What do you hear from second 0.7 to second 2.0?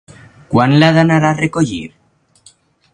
l'ha d'anar a recollir?